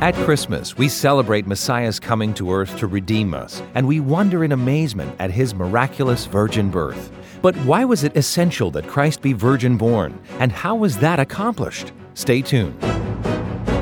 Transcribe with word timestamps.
At 0.00 0.14
Christmas, 0.14 0.78
we 0.78 0.88
celebrate 0.88 1.48
Messiah's 1.48 1.98
coming 1.98 2.32
to 2.34 2.52
earth 2.52 2.78
to 2.78 2.86
redeem 2.86 3.34
us, 3.34 3.60
and 3.74 3.84
we 3.84 3.98
wonder 3.98 4.44
in 4.44 4.52
amazement 4.52 5.12
at 5.18 5.32
his 5.32 5.56
miraculous 5.56 6.24
virgin 6.24 6.70
birth. 6.70 7.10
But 7.42 7.56
why 7.56 7.84
was 7.84 8.04
it 8.04 8.16
essential 8.16 8.70
that 8.70 8.86
Christ 8.86 9.22
be 9.22 9.32
virgin 9.32 9.76
born, 9.76 10.16
and 10.38 10.52
how 10.52 10.76
was 10.76 10.98
that 10.98 11.18
accomplished? 11.18 11.90
Stay 12.14 12.42
tuned. 12.42 12.80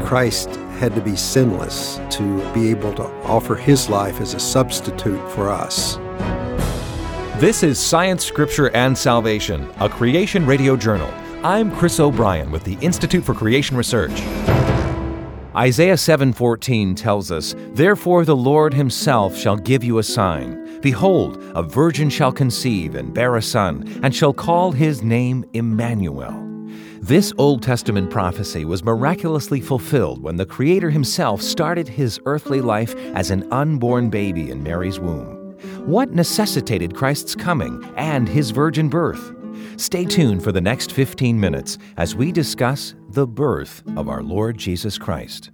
Christ 0.07 0.49
had 0.79 0.95
to 0.95 1.03
be 1.03 1.17
sinless 1.17 2.01
to 2.17 2.55
be 2.55 2.71
able 2.71 2.95
to 2.95 3.05
offer 3.25 3.55
his 3.55 3.91
life 3.91 4.19
as 4.23 4.33
a 4.33 4.41
substitute 4.41 5.21
for 5.33 5.51
us. 5.51 5.97
This 7.39 7.63
is 7.63 7.79
Science, 7.79 8.25
Scripture, 8.25 8.75
and 8.75 8.97
Salvation, 8.97 9.71
a 9.81 9.89
creation 9.91 10.47
radio 10.47 10.77
journal. 10.77 11.13
I'm 11.45 11.71
Chris 11.77 12.01
O'Brien 12.01 12.51
with 12.51 12.65
the 12.65 12.79
Institute 12.81 13.23
for 13.23 13.35
Creation 13.35 13.77
Research. 13.77 14.23
Isaiah 15.57 15.97
7:14 15.97 16.95
tells 16.95 17.33
us, 17.33 17.55
"Therefore 17.73 18.27
the 18.27 18.37
Lord 18.37 18.75
himself 18.75 19.35
shall 19.35 19.57
give 19.57 19.83
you 19.83 19.97
a 19.97 20.03
sign: 20.03 20.59
behold, 20.83 21.43
a 21.55 21.63
virgin 21.63 22.11
shall 22.11 22.31
conceive 22.31 22.95
and 22.95 23.15
bear 23.15 23.37
a 23.37 23.43
son, 23.43 23.85
and 24.03 24.15
shall 24.15 24.35
call 24.35 24.73
his 24.73 25.03
name 25.03 25.47
Emmanuel." 25.55 26.35
This 27.01 27.33
Old 27.39 27.63
Testament 27.63 28.11
prophecy 28.11 28.67
was 28.67 28.85
miraculously 28.85 29.63
fulfilled 29.63 30.23
when 30.23 30.37
the 30.37 30.45
Creator 30.45 30.91
himself 30.91 31.41
started 31.41 31.89
his 31.89 32.21
earthly 32.27 32.61
life 32.61 32.95
as 33.15 33.31
an 33.31 33.47
unborn 33.51 34.11
baby 34.11 34.51
in 34.51 34.63
Mary's 34.63 35.01
womb. 35.01 35.55
What 35.87 36.13
necessitated 36.13 36.95
Christ's 36.95 37.35
coming 37.35 37.83
and 37.97 38.29
his 38.29 38.51
virgin 38.51 38.91
birth? 38.91 39.33
Stay 39.79 40.05
tuned 40.05 40.43
for 40.43 40.53
the 40.53 40.61
next 40.61 40.93
15 40.93 41.41
minutes 41.41 41.79
as 41.97 42.15
we 42.15 42.31
discuss 42.31 42.95
the 43.17 43.27
birth 43.27 43.83
of 43.97 44.11
our 44.11 44.23
Lord 44.23 44.59
Jesus 44.59 44.99
Christ. 44.99 45.51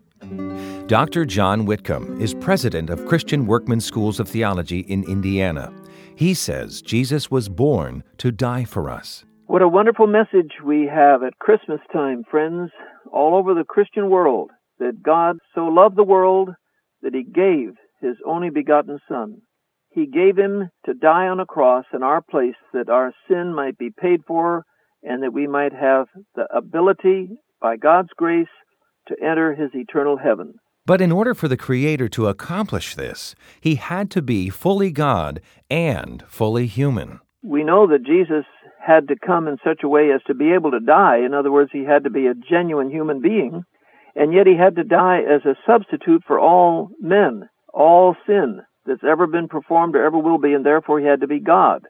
Dr. 0.89 1.25
John 1.25 1.65
Whitcomb 1.65 2.21
is 2.21 2.35
president 2.35 2.91
of 2.91 3.07
Christian 3.07 3.47
Workman 3.47 3.81
Schools 3.81 4.19
of 4.19 4.29
Theology 4.29 4.81
in 4.81 5.05
Indiana. 5.05 5.73
He 6.17 6.35
says 6.35 6.83
Jesus 6.83 7.31
was 7.31 7.49
born 7.49 8.03
to 8.19 8.33
die 8.33 8.65
for 8.65 8.91
us. 8.91 9.25
What 9.47 9.63
a 9.63 9.69
wonderful 9.69 10.09
message 10.09 10.55
we 10.65 10.91
have 10.93 11.23
at 11.23 11.39
Christmas 11.39 11.79
time, 11.93 12.25
friends, 12.29 12.73
all 13.13 13.37
over 13.37 13.55
the 13.55 13.63
Christian 13.63 14.11
world 14.11 14.51
that 14.81 15.01
God 15.01 15.37
so 15.55 15.67
loved 15.67 15.97
the 15.97 16.03
world 16.03 16.49
that 17.03 17.15
he 17.15 17.23
gave 17.23 17.77
his 18.01 18.17
only 18.27 18.51
begotten 18.51 18.99
Son. 19.09 19.41
He 19.91 20.07
gave 20.07 20.37
him 20.37 20.69
to 20.85 20.95
die 20.95 21.29
on 21.29 21.39
a 21.39 21.47
cross 21.47 21.85
in 21.95 22.03
our 22.03 22.23
place 22.23 22.57
that 22.73 22.89
our 22.89 23.13
sin 23.29 23.55
might 23.55 23.79
be 23.79 23.91
paid 23.97 24.23
for 24.27 24.65
and 25.03 25.23
that 25.23 25.33
we 25.33 25.47
might 25.47 25.73
have 25.73 26.07
the 26.35 26.47
ability, 26.55 27.29
by 27.63 27.77
God's 27.77 28.11
grace, 28.17 28.49
to 29.09 29.17
enter 29.23 29.55
his 29.55 29.71
eternal 29.73 30.19
heaven. 30.19 30.55
But 30.85 31.01
in 31.01 31.13
order 31.13 31.33
for 31.33 31.47
the 31.47 31.57
Creator 31.57 32.09
to 32.11 32.27
accomplish 32.27 32.97
this, 32.97 33.37
he 33.61 33.77
had 33.77 34.11
to 34.11 34.21
be 34.21 34.51
fully 34.51 34.91
God 34.91 35.41
and 35.71 36.25
fully 36.29 36.67
human. 36.67 37.21
We 37.43 37.63
know 37.63 37.87
that 37.87 38.05
Jesus 38.05 38.45
had 38.85 39.07
to 39.09 39.15
come 39.25 39.47
in 39.47 39.59
such 39.65 39.83
a 39.85 39.89
way 39.89 40.11
as 40.13 40.21
to 40.27 40.35
be 40.35 40.53
able 40.53 40.73
to 40.73 40.81
die. 40.81 41.19
In 41.25 41.35
other 41.35 41.53
words, 41.53 41.71
he 41.73 41.85
had 41.85 42.03
to 42.05 42.11
be 42.11 42.27
a 42.27 42.35
genuine 42.35 42.91
human 42.91 43.21
being, 43.21 43.63
and 44.17 44.35
yet 44.35 44.49
he 44.49 44.57
had 44.57 44.75
to 44.77 44.85
die 44.85 45.21
as 45.21 45.45
a 45.45 45.55
substitute 45.65 46.23
for 46.27 46.39
all 46.39 46.91
men, 47.01 47.49
all 47.73 48.17
sin 48.27 48.61
that's 48.85 49.05
ever 49.09 49.29
been 49.29 49.47
performed 49.47 49.95
or 49.95 50.05
ever 50.05 50.19
will 50.19 50.39
be, 50.39 50.53
and 50.53 50.67
therefore 50.67 50.99
he 50.99 51.07
had 51.07 51.21
to 51.21 51.29
be 51.29 51.39
God. 51.39 51.85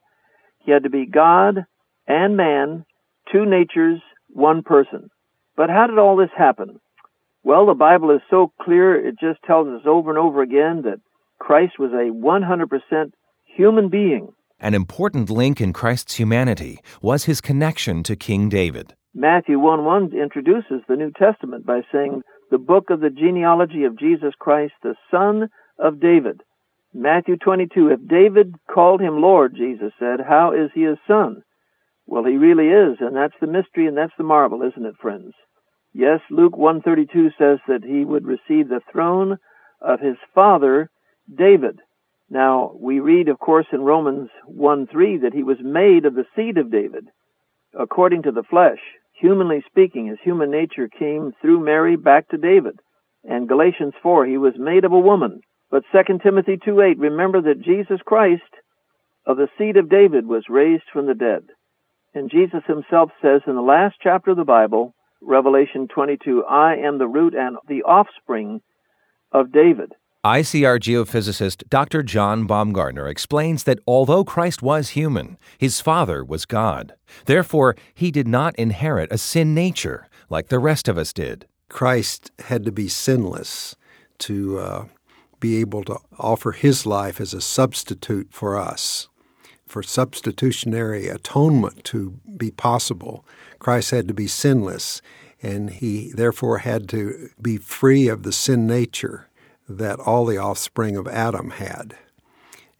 He 0.59 0.71
had 0.71 0.83
to 0.83 0.91
be 0.91 1.07
God 1.07 1.65
and 2.07 2.37
man, 2.37 2.85
two 3.33 3.47
natures, 3.47 4.01
one 4.29 4.63
person. 4.63 5.09
But 5.57 5.71
how 5.71 5.87
did 5.87 5.99
all 5.99 6.17
this 6.17 6.31
happen? 6.37 6.81
Well, 7.45 7.67
the 7.67 7.75
Bible 7.75 8.11
is 8.11 8.21
so 8.31 8.53
clear, 8.61 8.95
it 8.95 9.19
just 9.19 9.43
tells 9.43 9.69
us 9.69 9.87
over 9.87 10.11
and 10.11 10.19
over 10.19 10.43
again 10.43 10.83
that 10.83 11.01
Christ 11.39 11.79
was 11.79 11.93
a 11.93 12.13
100% 12.13 13.13
human 13.57 13.89
being. 13.89 14.33
An 14.61 14.75
important 14.75 15.29
link 15.29 15.61
in 15.61 15.73
Christ's 15.73 16.15
humanity 16.15 16.79
was 17.01 17.25
his 17.25 17.41
connection 17.41 18.03
to 18.05 18.15
King 18.15 18.49
David. 18.49 18.95
Matthew 19.15 19.59
1 19.59 19.85
1 19.85 20.13
introduces 20.15 20.83
the 20.89 20.97
New 20.97 21.11
Testament 21.11 21.67
by 21.67 21.83
saying, 21.93 22.23
The 22.51 22.59
book 22.59 22.91
of 22.91 23.01
the 23.01 23.11
genealogy 23.11 23.85
of 23.85 23.99
Jesus 23.99 24.35
Christ, 24.39 24.75
the 24.83 24.95
son 25.11 25.51
of 25.79 26.01
David. 26.01 26.43
Matthew 26.95 27.37
22, 27.37 27.89
if 27.89 28.07
David 28.07 28.55
called 28.73 29.01
him 29.01 29.21
Lord, 29.21 29.55
Jesus 29.57 29.93
said, 29.99 30.21
how 30.21 30.53
is 30.53 30.71
he 30.75 30.83
his 30.83 30.99
son? 31.09 31.43
Well, 32.13 32.25
he 32.25 32.37
really 32.37 32.69
is, 32.69 32.99
and 33.01 33.17
that's 33.17 33.41
the 33.41 33.47
mystery 33.47 33.87
and 33.87 33.97
that's 33.97 34.13
the 34.19 34.23
marvel, 34.23 34.61
isn't 34.61 34.85
it, 34.85 34.97
friends? 35.01 35.33
Yes, 35.95 36.21
Luke 36.29 36.59
132 36.59 37.31
says 37.39 37.59
that 37.67 37.83
he 37.83 38.05
would 38.05 38.27
receive 38.27 38.69
the 38.69 38.83
throne 38.93 39.39
of 39.81 39.99
his 39.99 40.17
father, 40.35 40.91
David. 41.35 41.79
Now, 42.29 42.77
we 42.79 43.01
read, 43.01 43.31
of 43.31 43.39
course, 43.39 43.65
in 43.73 43.81
Romans 43.81 44.29
1 44.45 44.89
3 44.89 45.17
that 45.23 45.33
he 45.33 45.43
was 45.43 45.57
made 45.63 46.05
of 46.05 46.15
the 46.15 46.27
seed 46.37 46.59
of 46.59 46.71
David, 46.71 47.07
according 47.73 48.25
to 48.25 48.31
the 48.31 48.43
flesh. 48.43 48.81
Humanly 49.15 49.65
speaking, 49.67 50.09
his 50.09 50.19
human 50.23 50.51
nature 50.51 50.89
came 50.89 51.33
through 51.41 51.65
Mary 51.65 51.97
back 51.97 52.29
to 52.29 52.37
David. 52.37 52.79
And 53.25 53.49
Galatians 53.49 53.95
4, 54.03 54.27
he 54.27 54.37
was 54.37 54.53
made 54.59 54.85
of 54.85 54.93
a 54.93 55.01
woman. 55.01 55.41
But 55.71 55.85
2 55.93 56.19
Timothy 56.23 56.59
2 56.63 56.79
8, 56.79 56.99
remember 56.99 57.41
that 57.41 57.63
Jesus 57.63 58.01
Christ 58.05 58.43
of 59.25 59.39
the 59.39 59.49
seed 59.57 59.79
of 59.79 59.89
David 59.89 60.27
was 60.27 60.51
raised 60.51 60.85
from 60.93 61.07
the 61.07 61.15
dead. 61.15 61.45
And 62.15 62.31
Jesus 62.31 62.63
himself 62.67 63.11
says 63.23 63.41
in 63.47 63.55
the 63.55 63.63
last 63.63 63.97
chapter 64.03 64.33
of 64.33 64.37
the 64.37 64.45
Bible, 64.45 64.95
Revelation 65.21 65.89
22, 65.89 66.45
I 66.45 66.77
am 66.77 66.99
the 66.99 67.07
root 67.07 67.35
and 67.35 67.57
the 67.69 67.83
offspring 67.85 68.61
of 69.33 69.53
David. 69.53 69.93
ICR 70.25 70.79
geophysicist 70.79 71.69
Dr. 71.69 72.03
John 72.03 72.47
Baumgardner 72.47 73.11
explains 73.11 73.65
that 73.65 73.81
although 73.87 74.25
Christ 74.25 74.63
was 74.63 74.91
human, 74.91 75.37
his 75.59 75.81
Father 75.81 76.25
was 76.25 76.45
God. 76.45 76.95
Therefore, 77.25 77.75
he 77.95 78.11
did 78.13 78.29
not 78.29 78.55
inherit 78.57 79.11
a 79.11 79.19
sin 79.19 79.53
nature 79.53 80.09
like 80.31 80.49
the 80.49 80.61
rest 80.61 80.87
of 80.87 80.97
us 80.97 81.13
did. 81.13 81.47
Christ 81.69 82.31
had 82.41 82.65
to 82.65 82.71
be 82.71 82.87
sinless 82.87 83.75
to 84.19 84.59
uh, 84.59 84.85
be 85.41 85.57
able 85.57 85.83
to 85.85 85.99
offer 86.19 86.53
his 86.53 86.87
life 86.87 87.21
as 87.21 87.35
a 87.35 87.41
substitute 87.41 88.29
for 88.31 88.57
us. 88.57 89.09
For 89.73 89.83
substitutionary 89.83 91.09
atonement 91.09 91.83
to 91.85 92.21
be 92.37 92.51
possible, 92.51 93.25
Christ 93.59 93.91
had 93.91 94.07
to 94.09 94.13
be 94.13 94.27
sinless, 94.27 95.01
and 95.43 95.71
he 95.71 96.13
therefore 96.13 96.59
had 96.59 96.91
to 96.91 97.31
be 97.41 97.57
free 97.57 98.07
of 98.07 98.23
the 98.23 98.33
sin 98.33 98.67
nature 98.67 99.31
that 99.67 99.99
all 99.99 100.27
the 100.27 100.37
offspring 100.37 100.95
of 100.95 101.09
Adam 101.09 101.53
had. 101.53 101.97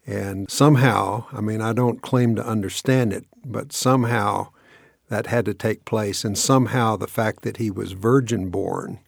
And 0.05 0.51
somehow, 0.51 1.25
I 1.33 1.41
mean, 1.41 1.61
I 1.61 1.73
don't 1.73 2.03
claim 2.03 2.35
to 2.35 2.45
understand 2.45 3.11
it, 3.11 3.25
but 3.43 3.73
somehow 3.73 4.49
that 5.09 5.25
had 5.25 5.45
to 5.45 5.55
take 5.55 5.85
place, 5.85 6.23
and 6.23 6.37
somehow 6.37 6.95
the 6.95 7.07
fact 7.07 7.41
that 7.41 7.57
he 7.57 7.71
was 7.71 7.93
virgin 7.93 8.51
born 8.51 8.99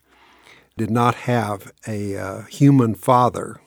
did 0.76 0.90
not 0.90 1.14
have 1.14 1.72
a 1.88 2.18
uh, 2.18 2.42
human 2.46 2.96
father, 2.96 3.62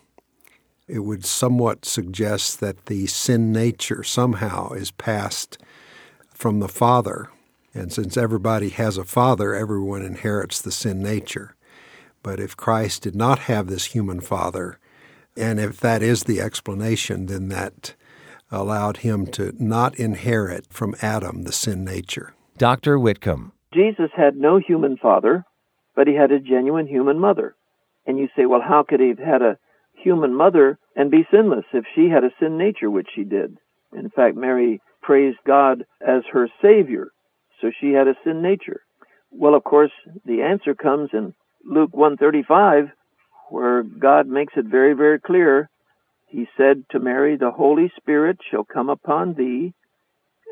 it 0.89 1.01
would 1.01 1.25
somewhat 1.25 1.85
suggest 1.85 2.61
that 2.61 2.87
the 2.87 3.07
sin 3.07 3.53
nature 3.53 4.03
somehow 4.03 4.73
is 4.73 4.91
passed 4.91 5.59
from 6.33 6.61
the 6.61 6.69
father. 6.69 7.29
And 7.75 7.93
since 7.93 8.17
everybody 8.17 8.71
has 8.71 8.97
a 8.97 9.05
father, 9.05 9.55
everyone 9.55 10.03
inherits 10.03 10.61
the 10.61 10.73
sin 10.73 11.03
nature. 11.03 11.55
But 12.23 12.41
if 12.41 12.57
Christ 12.57 13.03
did 13.03 13.15
not 13.15 13.41
have 13.41 13.67
this 13.67 13.87
human 13.87 14.21
father, 14.21 14.79
and 15.37 15.61
if 15.61 15.79
that 15.81 16.03
is 16.03 16.25
the 16.25 16.41
explanation, 16.41 17.27
then 17.27 17.49
that 17.49 17.95
allowed 18.51 18.99
him 18.99 19.27
to 19.27 19.53
not 19.63 19.95
inherit 19.97 20.67
from 20.71 20.95
Adam 21.03 21.43
the 21.43 21.53
sin 21.53 21.85
nature. 21.85 22.35
Dr. 22.57 22.99
Whitcomb. 22.99 23.53
Jesus 23.73 24.11
had 24.17 24.37
no 24.37 24.59
human 24.59 24.97
father, 24.97 25.45
but 25.95 26.07
he 26.07 26.15
had 26.15 26.33
a 26.33 26.41
genuine 26.41 26.87
human 26.87 27.19
mother. 27.19 27.55
And 28.07 28.19
you 28.19 28.29
say, 28.35 28.47
well, 28.47 28.63
how 28.67 28.83
could 28.89 29.01
he 29.01 29.09
have 29.09 29.19
had 29.19 29.43
a 29.43 29.59
human 30.03 30.35
mother 30.35 30.79
and 30.97 31.11
be 31.11 31.27
sinless 31.31 31.65
if 31.73 31.85
she 31.95 32.09
had 32.09 32.25
a 32.25 32.31
sin 32.41 32.59
nature, 32.59 32.91
which 32.91 33.09
she 33.15 33.25
did? 33.25 33.57
In 33.93 34.11
fact, 34.11 34.37
Mary 34.37 34.81
praised 35.03 35.39
God 35.47 35.85
as 36.01 36.23
her 36.33 36.49
Savior, 36.63 37.09
so 37.61 37.71
she 37.81 37.93
had 37.93 38.09
a 38.09 38.17
sin 38.25 38.43
nature. 38.43 38.83
Well, 39.31 39.55
of 39.55 39.65
course, 39.65 39.93
the 40.25 40.43
answer 40.43 40.75
comes 40.75 41.11
in 41.13 41.35
Luke 41.65 41.95
135, 41.95 42.91
where 43.51 43.83
God 43.83 44.27
makes 44.27 44.55
it 44.57 44.67
very, 44.67 44.95
very 44.95 45.21
clear. 45.21 45.71
He 46.27 46.47
said 46.57 46.85
to 46.91 46.99
Mary, 46.99 47.37
The 47.37 47.51
Holy 47.51 47.91
Spirit 47.97 48.39
shall 48.51 48.65
come 48.65 48.89
upon 48.89 49.35
thee, 49.35 49.73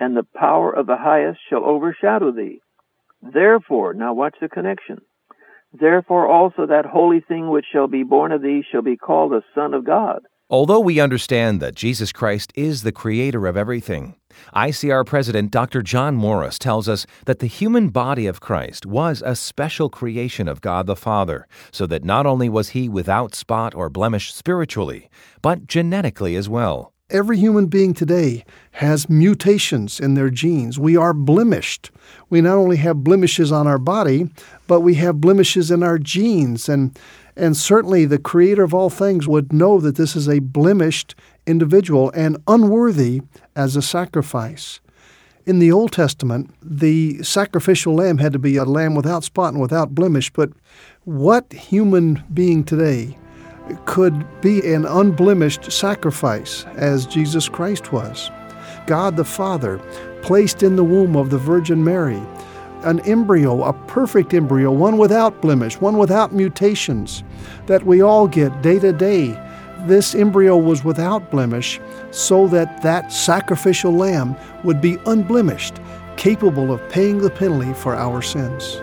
and 0.01 0.17
the 0.17 0.27
power 0.35 0.71
of 0.71 0.87
the 0.87 0.97
highest 0.97 1.41
shall 1.49 1.65
overshadow 1.65 2.33
thee. 2.33 2.61
Therefore, 3.23 3.95
now 3.95 4.15
watch 4.15 4.37
the 4.41 4.49
connection. 4.49 5.03
Therefore 5.79 6.27
also 6.27 6.67
that 6.67 6.87
holy 6.87 7.21
thing 7.21 7.51
which 7.51 7.67
shall 7.71 7.89
be 7.89 8.03
born 8.03 8.33
of 8.33 8.43
thee 8.43 8.63
shall 8.71 8.83
be 8.83 8.97
called 8.97 9.33
the 9.33 9.43
Son 9.55 9.75
of 9.75 9.85
God. 9.85 10.23
Although 10.49 10.79
we 10.79 11.01
understand 11.01 11.61
that 11.61 11.75
Jesus 11.75 12.13
Christ 12.13 12.53
is 12.55 12.83
the 12.83 12.93
creator 12.93 13.49
of 13.49 13.57
everything, 13.57 14.15
ICR 14.55 15.05
President 15.05 15.51
Dr. 15.51 15.83
John 15.83 16.15
Morris 16.15 16.57
tells 16.57 16.89
us 16.89 17.05
that 17.25 17.41
the 17.41 17.49
human 17.49 17.89
body 17.89 18.29
of 18.29 18.39
Christ 18.39 18.87
was 18.87 19.25
a 19.27 19.35
special 19.35 19.91
creation 19.91 20.47
of 20.47 20.61
God 20.61 20.87
the 20.87 20.95
Father, 20.95 21.49
so 21.73 21.85
that 21.87 22.05
not 22.05 22.27
only 22.27 22.49
was 22.49 22.69
he 22.69 22.89
without 22.89 23.35
spot 23.35 23.75
or 23.75 23.91
blemish 23.91 24.33
spiritually, 24.33 25.11
but 25.43 25.67
genetically 25.67 26.37
as 26.37 26.49
well. 26.49 26.93
Every 27.09 27.39
human 27.39 27.67
being 27.67 27.95
today 27.95 28.45
has 28.73 29.09
mutations 29.09 30.01
in 30.01 30.15
their 30.15 30.29
genes. 30.29 30.77
We 30.77 30.97
are 30.97 31.15
blemished. 31.15 31.93
We 32.31 32.41
not 32.41 32.57
only 32.57 32.79
have 32.79 33.05
blemishes 33.05 33.53
on 33.53 33.69
our 33.69 33.79
body, 33.79 34.29
but 34.67 34.81
we 34.81 34.95
have 34.95 35.21
blemishes 35.21 35.71
in 35.71 35.83
our 35.83 35.99
genes. 35.99 36.69
And, 36.69 36.99
and 37.37 37.57
certainly 37.57 38.05
the 38.05 38.19
Creator 38.19 38.63
of 38.63 38.75
all 38.75 38.91
things 38.91 39.29
would 39.29 39.53
know 39.53 39.81
that 39.81 39.97
this 39.97 40.17
is 40.17 40.29
a 40.29 40.41
blemished 40.41 41.15
individual 41.47 42.11
and 42.15 42.37
unworthy 42.47 43.23
as 43.55 43.77
a 43.77 43.83
sacrifice. 43.83 44.81
In 45.47 45.61
the 45.61 45.71
Old 45.71 45.93
Testament, 45.93 46.51
the 46.61 47.23
sacrificial 47.23 47.95
lamb 47.95 48.19
had 48.19 48.33
to 48.33 48.39
be 48.39 48.57
a 48.57 48.65
lamb 48.65 48.97
without 48.97 49.23
spot 49.23 49.53
and 49.53 49.63
without 49.63 49.95
blemish, 49.95 50.31
but 50.33 50.51
what 51.05 51.53
human 51.53 52.25
being 52.35 52.65
today 52.65 53.17
could 53.85 54.27
be 54.41 54.61
an 54.73 54.85
unblemished 54.85 55.71
sacrifice 55.71 56.65
as 56.75 57.07
Jesus 57.07 57.49
Christ 57.49 57.93
was. 57.93 58.31
God 58.87 59.17
the 59.17 59.25
Father 59.25 59.79
placed 60.23 60.63
in 60.63 60.77
the 60.77 60.85
womb 60.85 61.17
of 61.17 61.31
the 61.31 61.39
Virgin 61.39 61.85
Mary 61.85 62.21
an 62.87 63.01
embryo, 63.01 63.65
a 63.65 63.73
perfect 63.87 64.33
embryo, 64.33 64.71
one 64.71 64.97
without 64.97 65.43
blemish, 65.43 65.81
one 65.81 65.99
without 65.99 66.33
mutations 66.33 67.25
that 67.67 67.85
we 67.85 68.01
all 68.01 68.29
get 68.29 68.63
day 68.63 68.79
to 68.79 68.93
day. 68.93 69.39
This 69.81 70.15
embryo 70.15 70.57
was 70.57 70.85
without 70.85 71.31
blemish 71.31 71.81
so 72.13 72.47
that 72.49 72.83
that 72.83 73.13
sacrificial 73.13 73.93
lamb 73.93 74.37
would 74.65 74.81
be 74.81 74.99
unblemished, 75.07 75.75
capable 76.17 76.73
of 76.73 76.89
paying 76.89 77.19
the 77.19 77.31
penalty 77.31 77.75
for 77.75 77.95
our 77.95 78.23
sins. 78.23 78.81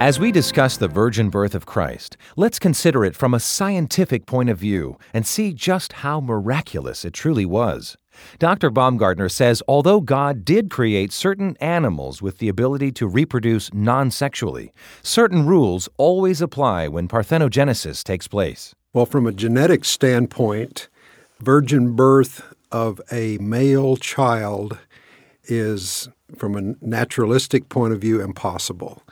As 0.00 0.20
we 0.20 0.30
discuss 0.30 0.76
the 0.76 0.86
virgin 0.86 1.28
birth 1.28 1.54
of 1.54 1.66
Christ, 1.66 2.16
let's 2.36 2.58
consider 2.60 3.04
it 3.04 3.16
from 3.16 3.34
a 3.34 3.40
scientific 3.40 4.26
point 4.26 4.48
of 4.48 4.56
view 4.56 4.96
and 5.12 5.26
see 5.26 5.52
just 5.52 5.92
how 6.04 6.20
miraculous 6.20 7.04
it 7.04 7.12
truly 7.12 7.44
was. 7.44 7.96
Dr. 8.38 8.70
Baumgardner 8.70 9.30
says 9.30 9.62
although 9.68 10.00
God 10.00 10.44
did 10.44 10.70
create 10.70 11.12
certain 11.12 11.56
animals 11.60 12.22
with 12.22 12.38
the 12.38 12.48
ability 12.48 12.92
to 12.92 13.06
reproduce 13.06 13.72
non 13.72 14.10
sexually, 14.10 14.72
certain 15.02 15.46
rules 15.46 15.88
always 15.96 16.40
apply 16.40 16.88
when 16.88 17.08
parthenogenesis 17.08 18.02
takes 18.04 18.28
place. 18.28 18.74
Well, 18.92 19.06
from 19.06 19.26
a 19.26 19.32
genetic 19.32 19.84
standpoint, 19.84 20.88
virgin 21.40 21.94
birth 21.94 22.54
of 22.72 23.00
a 23.12 23.38
male 23.38 23.96
child 23.96 24.78
is, 25.44 26.08
from 26.36 26.56
a 26.56 26.74
naturalistic 26.84 27.68
point 27.68 27.92
of 27.92 28.00
view, 28.00 28.20
impossible 28.20 29.02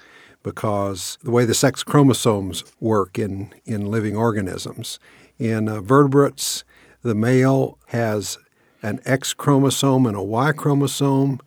because 0.47 1.19
the 1.25 1.31
way 1.33 1.45
the 1.45 1.55
sex 1.55 1.83
chromosomes 1.83 2.63
work 2.79 3.19
in, 3.19 3.53
in 3.65 3.91
living 3.91 4.17
organisms. 4.17 5.01
In 5.41 5.69
uh, 5.69 5.81
vertebrates, 5.81 6.63
the 7.03 7.17
male 7.17 7.79
has 7.89 8.39
an 8.87 9.01
X 9.05 9.35
chromosome 9.35 10.07
and 10.07 10.17
a 10.17 10.23
Y 10.23 10.53
chromosome, 10.53 11.41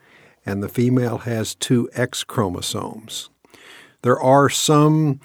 and 0.45 0.61
the 0.61 0.67
female 0.67 1.19
has 1.19 1.55
two 1.55 1.89
X 1.93 2.25
chromosomes. 2.25 3.29
There 4.01 4.19
are 4.19 4.49
some 4.49 5.21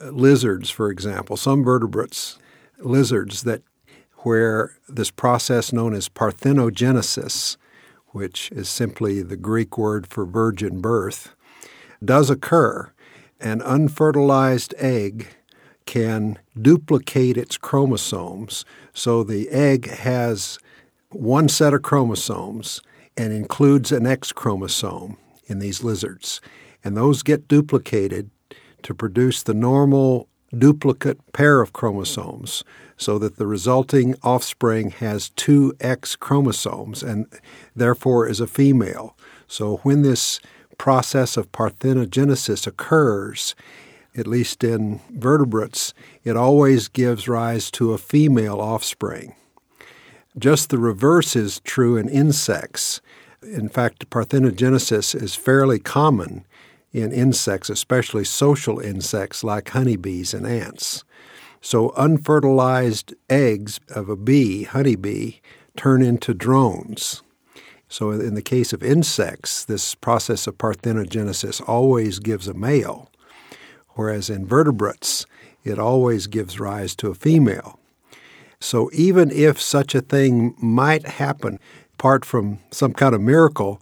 lizards, 0.00 0.70
for 0.70 0.90
example, 0.90 1.36
some 1.36 1.62
vertebrates, 1.62 2.36
lizards 2.80 3.44
that 3.44 3.62
where 4.18 4.74
this 4.88 5.12
process 5.12 5.72
known 5.72 5.94
as 5.94 6.08
parthenogenesis, 6.08 7.56
which 8.08 8.50
is 8.50 8.68
simply 8.68 9.22
the 9.22 9.36
Greek 9.36 9.78
word 9.78 10.08
for 10.08 10.26
virgin 10.26 10.80
birth, 10.80 11.36
does 12.04 12.28
occur 12.28 12.92
an 13.40 13.62
unfertilized 13.62 14.74
egg 14.78 15.28
can 15.84 16.40
duplicate 16.60 17.36
its 17.36 17.56
chromosomes. 17.56 18.64
So 18.92 19.22
the 19.22 19.48
egg 19.50 19.88
has 19.88 20.58
one 21.20 21.48
set 21.48 21.74
of 21.74 21.82
chromosomes 21.82 22.80
and 23.16 23.32
includes 23.32 23.92
an 23.92 24.06
X 24.06 24.32
chromosome 24.32 25.16
in 25.46 25.58
these 25.58 25.82
lizards. 25.82 26.40
And 26.84 26.96
those 26.96 27.22
get 27.22 27.48
duplicated 27.48 28.30
to 28.82 28.94
produce 28.94 29.42
the 29.42 29.54
normal 29.54 30.28
duplicate 30.56 31.32
pair 31.32 31.60
of 31.60 31.72
chromosomes 31.72 32.62
so 32.96 33.18
that 33.18 33.36
the 33.36 33.46
resulting 33.46 34.14
offspring 34.22 34.90
has 34.90 35.30
two 35.30 35.74
X 35.80 36.16
chromosomes 36.16 37.02
and 37.02 37.26
therefore 37.74 38.28
is 38.28 38.40
a 38.40 38.46
female. 38.46 39.16
So 39.48 39.78
when 39.78 40.02
this 40.02 40.40
process 40.78 41.36
of 41.36 41.52
parthenogenesis 41.52 42.66
occurs, 42.66 43.54
at 44.16 44.26
least 44.26 44.64
in 44.64 45.00
vertebrates, 45.10 45.92
it 46.24 46.36
always 46.36 46.88
gives 46.88 47.28
rise 47.28 47.70
to 47.72 47.92
a 47.92 47.98
female 47.98 48.60
offspring. 48.60 49.34
Just 50.38 50.68
the 50.68 50.78
reverse 50.78 51.34
is 51.34 51.60
true 51.60 51.96
in 51.96 52.08
insects. 52.08 53.00
In 53.42 53.68
fact, 53.68 54.10
parthenogenesis 54.10 55.14
is 55.14 55.34
fairly 55.34 55.78
common 55.78 56.44
in 56.92 57.10
insects, 57.10 57.70
especially 57.70 58.24
social 58.24 58.78
insects 58.78 59.42
like 59.42 59.70
honeybees 59.70 60.34
and 60.34 60.46
ants. 60.46 61.04
So, 61.62 61.90
unfertilized 61.96 63.14
eggs 63.30 63.80
of 63.88 64.08
a 64.08 64.16
bee, 64.16 64.64
honeybee, 64.64 65.36
turn 65.74 66.02
into 66.02 66.34
drones. 66.34 67.22
So, 67.88 68.10
in 68.10 68.34
the 68.34 68.42
case 68.42 68.72
of 68.72 68.82
insects, 68.82 69.64
this 69.64 69.94
process 69.94 70.46
of 70.46 70.58
parthenogenesis 70.58 71.66
always 71.66 72.18
gives 72.18 72.46
a 72.46 72.54
male, 72.54 73.10
whereas 73.90 74.28
in 74.28 74.46
vertebrates, 74.46 75.24
it 75.64 75.78
always 75.78 76.26
gives 76.26 76.60
rise 76.60 76.94
to 76.96 77.08
a 77.08 77.14
female. 77.14 77.80
So, 78.60 78.90
even 78.92 79.30
if 79.30 79.60
such 79.60 79.94
a 79.94 80.00
thing 80.00 80.54
might 80.58 81.06
happen, 81.06 81.58
apart 81.94 82.24
from 82.24 82.58
some 82.70 82.92
kind 82.92 83.14
of 83.14 83.20
miracle, 83.20 83.80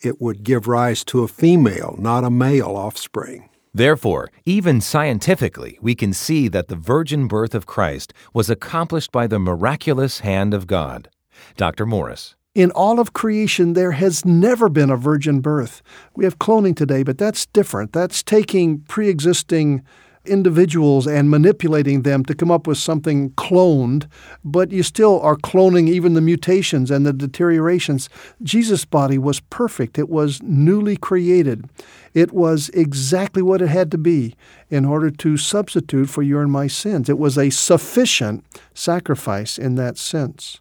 it 0.00 0.20
would 0.20 0.44
give 0.44 0.68
rise 0.68 1.04
to 1.04 1.22
a 1.22 1.28
female, 1.28 1.96
not 1.98 2.24
a 2.24 2.30
male 2.30 2.76
offspring. 2.76 3.48
Therefore, 3.74 4.30
even 4.44 4.80
scientifically, 4.80 5.78
we 5.80 5.94
can 5.94 6.12
see 6.12 6.48
that 6.48 6.68
the 6.68 6.76
virgin 6.76 7.26
birth 7.26 7.54
of 7.54 7.66
Christ 7.66 8.12
was 8.34 8.50
accomplished 8.50 9.12
by 9.12 9.26
the 9.26 9.38
miraculous 9.38 10.20
hand 10.20 10.52
of 10.52 10.66
God. 10.66 11.08
Dr. 11.56 11.86
Morris. 11.86 12.34
In 12.54 12.70
all 12.72 13.00
of 13.00 13.14
creation, 13.14 13.72
there 13.72 13.92
has 13.92 14.26
never 14.26 14.68
been 14.68 14.90
a 14.90 14.96
virgin 14.96 15.40
birth. 15.40 15.82
We 16.14 16.24
have 16.24 16.38
cloning 16.38 16.76
today, 16.76 17.02
but 17.02 17.16
that's 17.16 17.46
different. 17.46 17.94
That's 17.94 18.22
taking 18.22 18.80
pre 18.80 19.08
existing 19.08 19.82
individuals 20.24 21.06
and 21.06 21.30
manipulating 21.30 22.02
them 22.02 22.24
to 22.24 22.34
come 22.34 22.50
up 22.50 22.66
with 22.66 22.78
something 22.78 23.30
cloned, 23.32 24.06
but 24.44 24.70
you 24.70 24.82
still 24.82 25.20
are 25.20 25.36
cloning 25.36 25.88
even 25.88 26.14
the 26.14 26.20
mutations 26.20 26.90
and 26.90 27.04
the 27.04 27.12
deteriorations. 27.12 28.08
Jesus' 28.42 28.84
body 28.84 29.18
was 29.18 29.40
perfect, 29.40 29.98
it 29.98 30.08
was 30.08 30.42
newly 30.42 30.96
created. 30.96 31.68
It 32.14 32.32
was 32.32 32.68
exactly 32.70 33.42
what 33.42 33.62
it 33.62 33.68
had 33.68 33.90
to 33.92 33.98
be 33.98 34.34
in 34.70 34.84
order 34.84 35.10
to 35.10 35.36
substitute 35.36 36.10
for 36.10 36.22
your 36.22 36.42
and 36.42 36.52
my 36.52 36.66
sins. 36.66 37.08
It 37.08 37.18
was 37.18 37.38
a 37.38 37.50
sufficient 37.50 38.44
sacrifice 38.74 39.58
in 39.58 39.76
that 39.76 39.96
sense. 39.96 40.60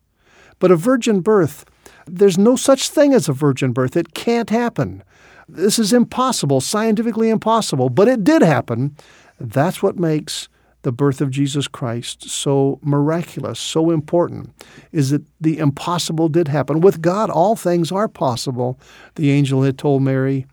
But 0.59 0.71
a 0.71 0.75
virgin 0.75 1.21
birth 1.21 1.65
there's 2.07 2.37
no 2.37 2.55
such 2.55 2.89
thing 2.89 3.13
as 3.13 3.29
a 3.29 3.33
virgin 3.33 3.71
birth. 3.71 3.95
It 3.95 4.13
can't 4.13 4.49
happen. 4.49 5.03
This 5.47 5.77
is 5.79 5.91
impossible, 5.91 6.61
scientifically 6.61 7.29
impossible, 7.29 7.89
but 7.89 8.07
it 8.07 8.23
did 8.23 8.41
happen. 8.41 8.95
That's 9.41 9.81
what 9.81 9.97
makes 9.97 10.47
the 10.83 10.91
birth 10.91 11.21
of 11.21 11.29
Jesus 11.29 11.67
Christ 11.67 12.29
so 12.29 12.79
miraculous, 12.81 13.59
so 13.59 13.91
important, 13.91 14.51
is 14.91 15.09
that 15.11 15.23
the 15.39 15.57
impossible 15.57 16.29
did 16.29 16.47
happen. 16.47 16.81
With 16.81 17.01
God, 17.01 17.29
all 17.29 17.55
things 17.55 17.91
are 17.91 18.07
possible, 18.07 18.79
the 19.15 19.31
angel 19.31 19.63
had 19.63 19.77
told 19.77 20.01
Mary, 20.01 20.45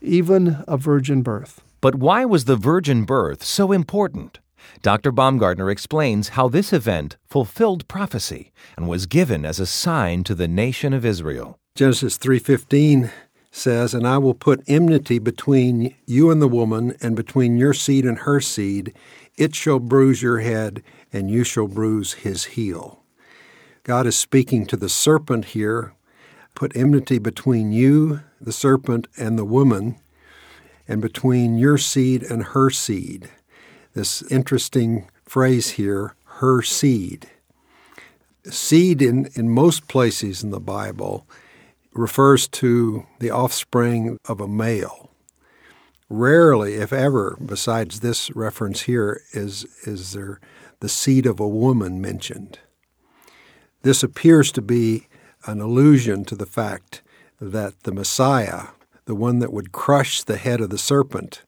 even 0.00 0.64
a 0.66 0.76
virgin 0.76 1.22
birth. 1.22 1.62
But 1.80 1.96
why 1.96 2.24
was 2.24 2.44
the 2.44 2.56
virgin 2.56 3.04
birth 3.04 3.44
so 3.44 3.72
important? 3.72 4.40
Dr. 4.82 5.12
Baumgardner 5.12 5.70
explains 5.70 6.30
how 6.30 6.48
this 6.48 6.72
event 6.72 7.16
fulfilled 7.24 7.86
prophecy 7.88 8.52
and 8.76 8.88
was 8.88 9.06
given 9.06 9.44
as 9.44 9.60
a 9.60 9.66
sign 9.66 10.24
to 10.24 10.34
the 10.34 10.48
nation 10.48 10.92
of 10.92 11.04
Israel. 11.04 11.58
Genesis 11.76 12.16
3:15 12.16 13.10
says, 13.56 13.94
"And 13.94 14.06
I 14.06 14.18
will 14.18 14.34
put 14.34 14.62
enmity 14.66 15.18
between 15.18 15.94
you 16.06 16.30
and 16.30 16.42
the 16.42 16.48
woman 16.48 16.94
and 17.00 17.16
between 17.16 17.56
your 17.56 17.72
seed 17.72 18.04
and 18.04 18.18
her 18.18 18.40
seed; 18.40 18.92
it 19.36 19.54
shall 19.54 19.78
bruise 19.78 20.22
your 20.22 20.38
head 20.38 20.82
and 21.12 21.30
you 21.30 21.44
shall 21.44 21.68
bruise 21.68 22.14
his 22.14 22.44
heel." 22.56 23.02
God 23.84 24.06
is 24.06 24.16
speaking 24.16 24.66
to 24.66 24.76
the 24.76 24.88
serpent 24.88 25.46
here, 25.46 25.94
put 26.54 26.76
enmity 26.76 27.18
between 27.18 27.72
you, 27.72 28.20
the 28.40 28.52
serpent, 28.52 29.08
and 29.16 29.38
the 29.38 29.44
woman, 29.44 29.96
and 30.86 31.00
between 31.00 31.56
your 31.58 31.78
seed 31.78 32.22
and 32.22 32.42
her 32.44 32.70
seed 32.70 33.28
this 33.96 34.20
interesting 34.30 35.08
phrase 35.24 35.70
here, 35.70 36.14
her 36.24 36.60
seed. 36.60 37.30
Seed 38.44 39.00
in, 39.00 39.30
in 39.34 39.48
most 39.48 39.88
places 39.88 40.44
in 40.44 40.50
the 40.50 40.60
Bible 40.60 41.26
refers 41.96 42.46
to 42.48 43.06
the 43.18 43.30
offspring 43.30 44.18
of 44.26 44.40
a 44.40 44.48
male. 44.48 45.10
Rarely, 46.08 46.74
if 46.74 46.92
ever, 46.92 47.36
besides 47.44 48.00
this 48.00 48.30
reference 48.36 48.82
here, 48.82 49.22
is, 49.32 49.64
is 49.84 50.12
there 50.12 50.40
the 50.80 50.88
seed 50.88 51.26
of 51.26 51.40
a 51.40 51.48
woman 51.48 52.00
mentioned. 52.00 52.58
This 53.82 54.02
appears 54.02 54.52
to 54.52 54.62
be 54.62 55.08
an 55.46 55.60
allusion 55.60 56.24
to 56.26 56.36
the 56.36 56.46
fact 56.46 57.02
that 57.40 57.82
the 57.82 57.92
Messiah, 57.92 58.68
the 59.06 59.14
one 59.14 59.38
that 59.38 59.52
would 59.52 59.72
crush 59.72 60.22
the 60.22 60.36
head 60.36 60.60
of 60.60 60.70
the 60.70 60.78
serpent, 60.78 61.42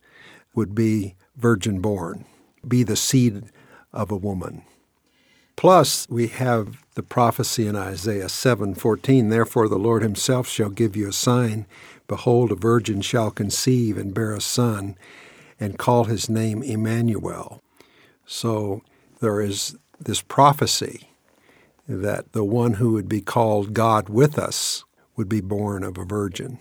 would 0.55 0.75
be 0.75 1.15
virgin 1.37 1.81
born, 1.81 2.25
be 2.67 2.83
the 2.83 2.97
seed 2.97 3.51
of 3.93 4.11
a 4.11 4.17
woman. 4.17 4.63
Plus, 5.59 6.07
we 6.09 6.29
have 6.29 6.85
the 6.95 7.03
prophecy 7.03 7.67
in 7.67 7.75
Isaiah 7.75 8.29
7:14, 8.29 9.29
"Therefore 9.29 9.69
the 9.69 9.77
Lord 9.77 10.05
himself 10.05 10.47
shall 10.47 10.71
give 10.71 10.95
you 10.95 11.09
a 11.09 11.13
sign: 11.13 11.67
behold, 12.07 12.53
a 12.53 12.55
virgin 12.55 13.01
shall 13.01 13.33
conceive 13.33 13.99
and 13.99 14.15
bear 14.15 14.33
a 14.33 14.41
son, 14.41 14.95
and 15.59 15.77
call 15.77 16.05
his 16.05 16.29
name 16.29 16.63
Emmanuel." 16.63 17.61
So 18.25 18.83
there 19.19 19.41
is 19.41 19.75
this 19.99 20.23
prophecy 20.23 21.11
that 21.89 22.31
the 22.31 22.45
one 22.45 22.75
who 22.75 22.93
would 22.93 23.09
be 23.09 23.21
called 23.21 23.75
God 23.75 24.09
with 24.09 24.39
us 24.39 24.85
would 25.17 25.29
be 25.29 25.41
born 25.41 25.83
of 25.83 25.99
a 25.99 26.05
virgin. 26.05 26.61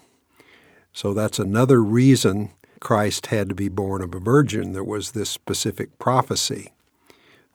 So 0.91 1.13
that's 1.13 1.37
another 1.37 1.83
reason 1.83 2.49
Christ 2.79 3.27
had 3.27 3.47
to 3.49 3.53
be 3.53 3.69
born 3.69 4.01
of 4.01 4.15
a 4.15 4.19
virgin. 4.19 4.73
There 4.73 4.83
was 4.83 5.11
this 5.11 5.29
specific 5.29 5.99
prophecy. 5.99 6.71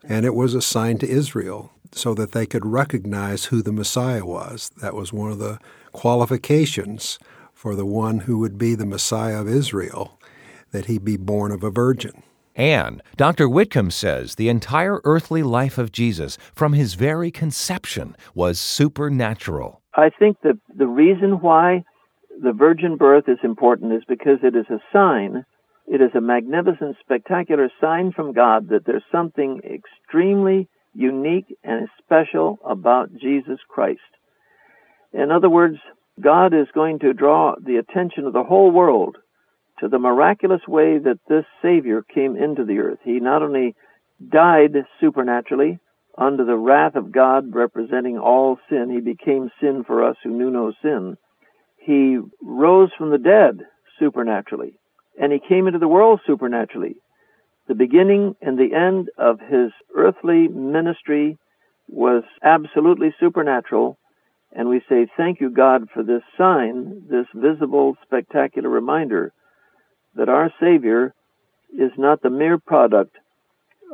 And 0.04 0.26
it 0.26 0.34
was 0.34 0.54
a 0.54 0.62
sign 0.62 0.98
to 0.98 1.08
Israel 1.08 1.72
so 1.92 2.14
that 2.14 2.32
they 2.32 2.46
could 2.46 2.66
recognize 2.66 3.46
who 3.46 3.62
the 3.62 3.72
Messiah 3.72 4.24
was. 4.24 4.70
That 4.80 4.94
was 4.94 5.12
one 5.12 5.30
of 5.30 5.38
the 5.38 5.58
qualifications 5.92 7.18
for 7.52 7.74
the 7.74 7.86
one 7.86 8.20
who 8.20 8.38
would 8.38 8.58
be 8.58 8.74
the 8.74 8.86
Messiah 8.86 9.40
of 9.40 9.48
Israel, 9.48 10.18
that 10.72 10.86
he 10.86 10.98
be 10.98 11.16
born 11.16 11.52
of 11.52 11.62
a 11.62 11.70
virgin. 11.70 12.22
And 12.54 13.02
Dr. 13.16 13.48
Whitcomb 13.48 13.90
says 13.90 14.34
the 14.34 14.48
entire 14.48 15.00
earthly 15.04 15.42
life 15.42 15.78
of 15.78 15.92
Jesus, 15.92 16.36
from 16.54 16.72
his 16.72 16.94
very 16.94 17.30
conception, 17.30 18.16
was 18.34 18.58
supernatural. 18.58 19.80
I 19.94 20.10
think 20.10 20.38
that 20.42 20.58
the 20.74 20.86
reason 20.86 21.40
why 21.40 21.84
the 22.42 22.52
virgin 22.52 22.96
birth 22.96 23.24
is 23.28 23.38
important 23.42 23.92
is 23.92 24.02
because 24.08 24.38
it 24.42 24.56
is 24.56 24.66
a 24.70 24.80
sign, 24.92 25.44
it 25.92 26.00
is 26.00 26.14
a 26.14 26.22
magnificent, 26.22 26.96
spectacular 27.00 27.68
sign 27.78 28.12
from 28.12 28.32
God 28.32 28.70
that 28.70 28.86
there's 28.86 29.04
something 29.12 29.60
extremely 29.62 30.66
unique 30.94 31.54
and 31.62 31.86
special 32.02 32.58
about 32.66 33.12
Jesus 33.12 33.58
Christ. 33.68 34.00
In 35.12 35.30
other 35.30 35.50
words, 35.50 35.76
God 36.18 36.54
is 36.54 36.66
going 36.74 37.00
to 37.00 37.12
draw 37.12 37.56
the 37.62 37.76
attention 37.76 38.24
of 38.24 38.32
the 38.32 38.42
whole 38.42 38.70
world 38.70 39.18
to 39.80 39.88
the 39.88 39.98
miraculous 39.98 40.62
way 40.66 40.96
that 40.96 41.18
this 41.28 41.44
Savior 41.60 42.00
came 42.00 42.38
into 42.38 42.64
the 42.64 42.78
earth. 42.78 43.00
He 43.04 43.20
not 43.20 43.42
only 43.42 43.74
died 44.26 44.72
supernaturally 44.98 45.78
under 46.16 46.46
the 46.46 46.56
wrath 46.56 46.94
of 46.94 47.12
God 47.12 47.54
representing 47.54 48.16
all 48.16 48.58
sin, 48.70 48.88
he 48.90 49.02
became 49.02 49.50
sin 49.60 49.84
for 49.86 50.08
us 50.08 50.16
who 50.24 50.30
knew 50.30 50.50
no 50.50 50.72
sin. 50.80 51.18
He 51.76 52.18
rose 52.42 52.88
from 52.96 53.10
the 53.10 53.18
dead 53.18 53.66
supernaturally, 53.98 54.78
and 55.20 55.32
he 55.32 55.38
came 55.38 55.66
into 55.66 55.78
the 55.78 55.88
world 55.88 56.20
supernaturally. 56.26 56.96
The 57.68 57.74
beginning 57.74 58.34
and 58.40 58.58
the 58.58 58.74
end 58.74 59.08
of 59.16 59.38
his 59.40 59.70
earthly 59.94 60.48
ministry 60.48 61.38
was 61.88 62.24
absolutely 62.42 63.14
supernatural, 63.20 63.98
and 64.52 64.68
we 64.68 64.82
say, 64.88 65.06
Thank 65.16 65.40
you, 65.40 65.50
God, 65.50 65.88
for 65.92 66.02
this 66.02 66.22
sign, 66.36 67.02
this 67.08 67.26
visible, 67.34 67.96
spectacular 68.02 68.68
reminder 68.68 69.32
that 70.14 70.28
our 70.28 70.52
Savior 70.60 71.14
is 71.72 71.92
not 71.96 72.22
the 72.22 72.30
mere 72.30 72.58
product 72.58 73.16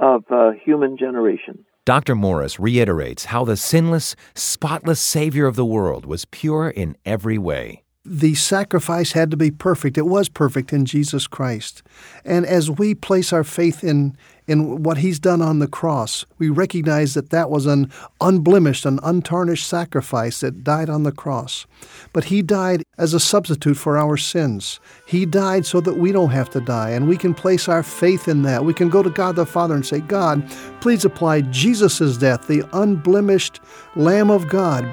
of 0.00 0.25
uh, 0.30 0.50
human 0.64 0.96
generation. 0.96 1.64
Dr. 1.84 2.14
Morris 2.14 2.60
reiterates 2.60 3.26
how 3.26 3.44
the 3.44 3.56
sinless, 3.56 4.14
spotless 4.34 5.00
Savior 5.00 5.46
of 5.46 5.56
the 5.56 5.64
world 5.64 6.04
was 6.04 6.25
pure 6.26 6.68
in 6.68 6.96
every 7.04 7.38
way 7.38 7.82
the 8.08 8.34
sacrifice 8.34 9.12
had 9.12 9.30
to 9.30 9.36
be 9.36 9.50
perfect. 9.50 9.98
It 9.98 10.06
was 10.06 10.28
perfect 10.28 10.72
in 10.72 10.86
Jesus 10.86 11.26
Christ. 11.26 11.82
And 12.24 12.46
as 12.46 12.70
we 12.70 12.94
place 12.94 13.32
our 13.32 13.44
faith 13.44 13.84
in, 13.84 14.16
in 14.46 14.82
what 14.82 14.98
He's 14.98 15.18
done 15.18 15.42
on 15.42 15.58
the 15.58 15.68
cross, 15.68 16.24
we 16.38 16.48
recognize 16.48 17.12
that 17.14 17.28
that 17.30 17.50
was 17.50 17.66
an 17.66 17.92
unblemished, 18.20 18.86
an 18.86 18.98
untarnished 19.02 19.66
sacrifice 19.66 20.40
that 20.40 20.64
died 20.64 20.88
on 20.88 21.02
the 21.02 21.12
cross. 21.12 21.66
But 22.14 22.24
He 22.24 22.40
died 22.40 22.82
as 22.96 23.12
a 23.12 23.20
substitute 23.20 23.76
for 23.76 23.98
our 23.98 24.16
sins. 24.16 24.80
He 25.06 25.26
died 25.26 25.66
so 25.66 25.80
that 25.82 25.98
we 25.98 26.10
don't 26.10 26.30
have 26.30 26.48
to 26.50 26.60
die, 26.60 26.90
and 26.90 27.08
we 27.08 27.18
can 27.18 27.34
place 27.34 27.68
our 27.68 27.82
faith 27.82 28.26
in 28.26 28.42
that. 28.42 28.64
We 28.64 28.72
can 28.72 28.88
go 28.88 29.02
to 29.02 29.10
God 29.10 29.36
the 29.36 29.44
Father 29.44 29.74
and 29.74 29.84
say, 29.84 30.00
God, 30.00 30.48
please 30.80 31.04
apply 31.04 31.42
Jesus' 31.42 32.16
death, 32.16 32.46
the 32.46 32.66
unblemished 32.72 33.60
Lamb 33.96 34.30
of 34.30 34.48
God 34.48 34.90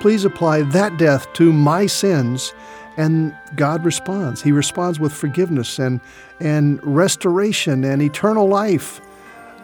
Please 0.00 0.24
apply 0.24 0.62
that 0.62 0.96
death 0.96 1.32
to 1.34 1.52
my 1.52 1.86
sins. 1.86 2.52
And 2.96 3.36
God 3.54 3.84
responds. 3.84 4.42
He 4.42 4.50
responds 4.50 4.98
with 4.98 5.12
forgiveness 5.12 5.78
and, 5.78 6.00
and 6.40 6.80
restoration 6.82 7.84
and 7.84 8.02
eternal 8.02 8.48
life. 8.48 9.00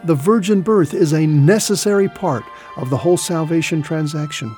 The 0.05 0.15
virgin 0.15 0.61
birth 0.61 0.95
is 0.95 1.13
a 1.13 1.27
necessary 1.27 2.09
part 2.09 2.45
of 2.77 2.91
the 2.91 2.97
whole 2.97 3.17
salvation 3.17 3.83
transaction. 3.83 4.55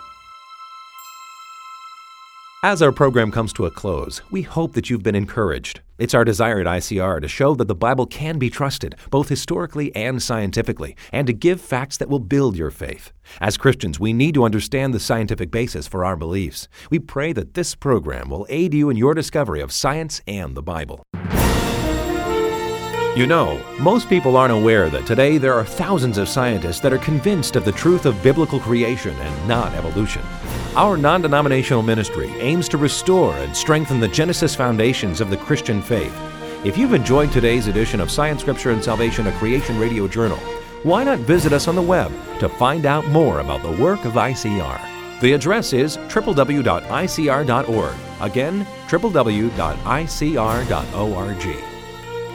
As 2.66 2.82
our 2.82 2.90
program 2.90 3.30
comes 3.30 3.52
to 3.52 3.66
a 3.66 3.70
close, 3.70 4.22
we 4.32 4.42
hope 4.42 4.72
that 4.72 4.90
you've 4.90 5.04
been 5.04 5.14
encouraged. 5.14 5.82
It's 5.98 6.14
our 6.14 6.24
desire 6.24 6.58
at 6.58 6.66
ICR 6.66 7.20
to 7.20 7.28
show 7.28 7.54
that 7.54 7.68
the 7.68 7.76
Bible 7.76 8.06
can 8.06 8.40
be 8.40 8.50
trusted, 8.50 8.96
both 9.08 9.28
historically 9.28 9.94
and 9.94 10.20
scientifically, 10.20 10.96
and 11.12 11.28
to 11.28 11.32
give 11.32 11.60
facts 11.60 11.96
that 11.98 12.08
will 12.08 12.18
build 12.18 12.56
your 12.56 12.72
faith. 12.72 13.12
As 13.40 13.56
Christians, 13.56 14.00
we 14.00 14.12
need 14.12 14.34
to 14.34 14.42
understand 14.42 14.92
the 14.92 14.98
scientific 14.98 15.52
basis 15.52 15.86
for 15.86 16.04
our 16.04 16.16
beliefs. 16.16 16.66
We 16.90 16.98
pray 16.98 17.32
that 17.34 17.54
this 17.54 17.76
program 17.76 18.30
will 18.30 18.48
aid 18.48 18.74
you 18.74 18.90
in 18.90 18.96
your 18.96 19.14
discovery 19.14 19.60
of 19.60 19.70
science 19.70 20.20
and 20.26 20.56
the 20.56 20.62
Bible. 20.62 21.04
You 23.16 23.28
know, 23.28 23.64
most 23.78 24.08
people 24.08 24.36
aren't 24.36 24.52
aware 24.52 24.90
that 24.90 25.06
today 25.06 25.38
there 25.38 25.54
are 25.54 25.64
thousands 25.64 26.18
of 26.18 26.28
scientists 26.28 26.80
that 26.80 26.92
are 26.92 26.98
convinced 26.98 27.54
of 27.54 27.64
the 27.64 27.70
truth 27.70 28.06
of 28.06 28.20
biblical 28.24 28.58
creation 28.58 29.14
and 29.14 29.48
not 29.48 29.72
evolution. 29.74 30.22
Our 30.76 30.96
non 30.98 31.22
denominational 31.22 31.82
ministry 31.82 32.28
aims 32.38 32.68
to 32.68 32.76
restore 32.76 33.34
and 33.36 33.56
strengthen 33.56 33.98
the 33.98 34.08
Genesis 34.08 34.54
foundations 34.54 35.22
of 35.22 35.30
the 35.30 35.38
Christian 35.38 35.80
faith. 35.80 36.14
If 36.66 36.76
you've 36.76 36.92
enjoyed 36.92 37.32
today's 37.32 37.66
edition 37.66 37.98
of 37.98 38.10
Science, 38.10 38.42
Scripture, 38.42 38.72
and 38.72 38.84
Salvation, 38.84 39.26
a 39.26 39.32
Creation 39.38 39.80
Radio 39.80 40.06
Journal, 40.06 40.36
why 40.82 41.02
not 41.02 41.20
visit 41.20 41.54
us 41.54 41.66
on 41.66 41.76
the 41.76 41.82
web 41.82 42.12
to 42.40 42.50
find 42.50 42.84
out 42.84 43.06
more 43.06 43.40
about 43.40 43.62
the 43.62 43.82
work 43.82 44.04
of 44.04 44.12
ICR? 44.12 45.20
The 45.22 45.32
address 45.32 45.72
is 45.72 45.96
www.icr.org. 45.96 47.94
Again, 48.20 48.66
www.icr.org. 48.88 51.75